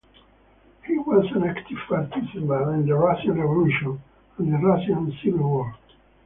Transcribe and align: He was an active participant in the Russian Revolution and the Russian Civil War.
He 0.83 0.97
was 0.97 1.31
an 1.35 1.43
active 1.43 1.77
participant 1.87 2.33
in 2.33 2.47
the 2.87 2.95
Russian 2.95 3.35
Revolution 3.39 4.01
and 4.39 4.51
the 4.51 4.57
Russian 4.57 5.15
Civil 5.23 5.47
War. 5.47 5.75